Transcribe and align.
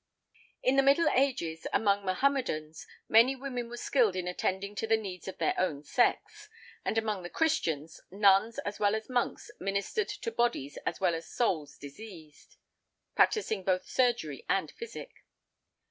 In 0.63 0.77
the 0.77 0.81
Middle 0.81 1.07
Ages, 1.11 1.67
among 1.71 2.03
Mohammedans, 2.03 2.87
many 3.07 3.35
women 3.35 3.69
were 3.69 3.77
skilled 3.77 4.15
in 4.15 4.27
attending 4.27 4.73
to 4.77 4.87
the 4.87 4.97
needs 4.97 5.27
of 5.27 5.37
their 5.37 5.53
own 5.59 5.83
sex; 5.83 6.49
and 6.83 6.97
among 6.97 7.21
the 7.21 7.29
Christians, 7.29 8.01
nuns 8.09 8.57
as 8.65 8.79
well 8.79 8.95
as 8.95 9.09
monks 9.11 9.51
ministered 9.59 10.09
to 10.09 10.31
bodies 10.31 10.79
as 10.87 10.99
well 10.99 11.13
as 11.13 11.27
souls 11.29 11.77
diseased, 11.77 12.57
practising 13.15 13.63
both 13.63 13.85
surgery 13.87 14.43
and 14.49 14.71
physic. 14.71 15.17